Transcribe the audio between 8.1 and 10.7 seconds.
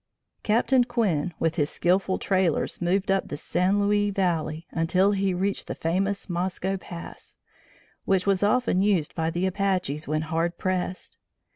was often used by the Apaches when hard